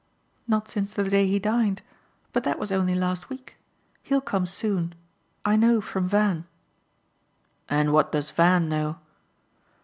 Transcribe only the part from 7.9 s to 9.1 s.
what does Van know?"